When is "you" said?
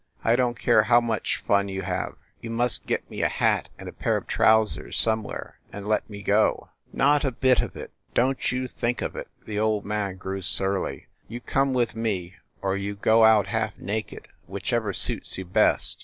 1.69-1.83, 2.41-2.49, 8.55-8.67, 11.27-11.39, 12.75-12.95, 15.37-15.45